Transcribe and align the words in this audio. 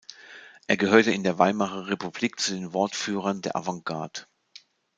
Er 0.65 0.77
gehörte 0.77 1.11
in 1.11 1.21
der 1.23 1.37
Weimarer 1.37 1.85
Republik 1.85 2.39
zu 2.39 2.55
den 2.55 2.73
Wortführern 2.73 3.43
der 3.43 3.55
Avantgarde. 3.55 4.21